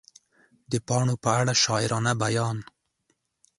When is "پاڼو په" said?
0.87-1.29